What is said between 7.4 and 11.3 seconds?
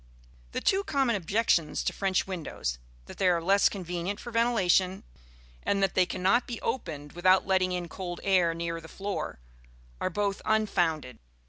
letting in cold air near the floor are both unfounded.